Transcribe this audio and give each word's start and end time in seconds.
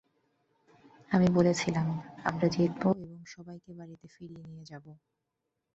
আমি 1.11 1.27
বলেছিলাম, 1.37 1.87
আমরা 2.23 2.47
জিতবো 2.47 2.89
এবং 3.03 3.19
সবাইকে 3.25 3.71
বাড়িতে 3.73 4.05
ফিরিয়ে 4.07 4.43
নিয়ে 4.47 4.65
যাব। 4.65 4.85